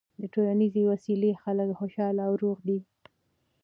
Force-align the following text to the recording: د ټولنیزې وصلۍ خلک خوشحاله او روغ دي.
د 0.19 0.21
ټولنیزې 0.33 0.81
وصلۍ 0.89 1.31
خلک 1.43 1.67
خوشحاله 1.79 2.21
او 2.27 2.33
روغ 2.43 2.57
دي. 2.67 2.79